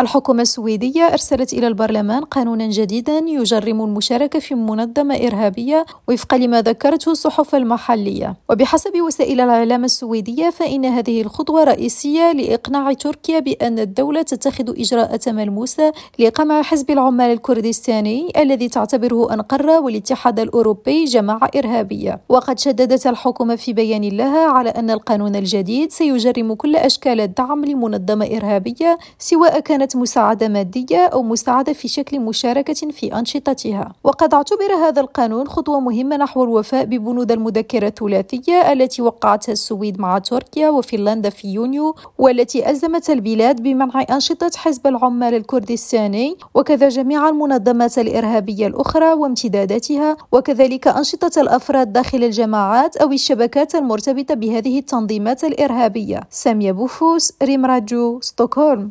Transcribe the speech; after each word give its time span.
الحكومة 0.00 0.42
السويدية 0.42 1.02
أرسلت 1.02 1.52
إلى 1.52 1.66
البرلمان 1.66 2.24
قانونا 2.24 2.66
جديدا 2.66 3.18
يجرم 3.26 3.82
المشاركة 3.82 4.38
في 4.38 4.54
منظمة 4.54 5.14
إرهابية 5.16 5.86
وفقا 6.08 6.36
لما 6.38 6.62
ذكرته 6.62 7.12
الصحف 7.12 7.54
المحلية. 7.54 8.36
وبحسب 8.50 9.00
وسائل 9.06 9.40
الإعلام 9.40 9.84
السويدية 9.84 10.50
فإن 10.50 10.84
هذه 10.84 11.20
الخطوة 11.22 11.64
رئيسية 11.64 12.32
لإقناع 12.32 12.92
تركيا 12.92 13.38
بأن 13.38 13.78
الدولة 13.78 14.22
تتخذ 14.22 14.80
إجراءات 14.80 15.28
ملموسة 15.28 15.92
لقمع 16.18 16.62
حزب 16.62 16.90
العمال 16.90 17.30
الكردستاني 17.30 18.32
الذي 18.36 18.68
تعتبره 18.68 19.34
أنقرة 19.34 19.80
والاتحاد 19.80 20.40
الأوروبي 20.40 21.04
جماعة 21.04 21.50
إرهابية. 21.56 22.20
وقد 22.28 22.58
شددت 22.58 23.06
الحكومة 23.06 23.56
في 23.56 23.72
بيان 23.72 24.02
لها 24.02 24.46
على 24.50 24.70
أن 24.70 24.90
القانون 24.90 25.36
الجديد 25.36 25.92
سيجرم 25.92 26.54
كل 26.54 26.76
أشكال 26.76 27.20
الدعم 27.20 27.64
لمنظمة 27.64 28.26
إرهابية 28.26 28.98
سواء 29.18 29.60
كانت 29.60 29.87
كانت 29.88 29.96
مساعدة 29.96 30.48
مادية 30.48 31.06
أو 31.06 31.22
مساعدة 31.22 31.72
في 31.72 31.88
شكل 31.88 32.20
مشاركة 32.20 32.90
في 32.90 33.14
أنشطتها. 33.18 33.92
وقد 34.04 34.34
اعتبر 34.34 34.72
هذا 34.86 35.00
القانون 35.00 35.48
خطوة 35.48 35.80
مهمة 35.80 36.16
نحو 36.16 36.44
الوفاء 36.44 36.84
ببنود 36.84 37.32
المذكرة 37.32 37.86
الثلاثية 37.88 38.72
التي 38.72 39.02
وقعتها 39.02 39.52
السويد 39.52 40.00
مع 40.00 40.18
تركيا 40.18 40.68
وفنلندا 40.70 41.30
في 41.30 41.48
يونيو 41.48 41.94
والتي 42.18 42.70
ألزمت 42.70 43.10
البلاد 43.10 43.62
بمنع 43.62 44.04
أنشطة 44.10 44.50
حزب 44.56 44.86
العمال 44.86 45.34
الكردستاني 45.34 46.36
وكذا 46.54 46.88
جميع 46.88 47.28
المنظمات 47.28 47.98
الإرهابية 47.98 48.66
الأخرى 48.66 49.12
وامتداداتها 49.12 50.16
وكذلك 50.32 50.88
أنشطة 50.88 51.40
الأفراد 51.40 51.92
داخل 51.92 52.24
الجماعات 52.24 52.96
أو 52.96 53.12
الشبكات 53.12 53.74
المرتبطة 53.74 54.34
بهذه 54.34 54.78
التنظيمات 54.78 55.44
الإرهابية. 55.44 56.20
سامية 56.30 56.72
بوفوس 56.72 57.32
ريم 57.42 57.66
راجو 57.66 58.20
ستوكهولم. 58.20 58.86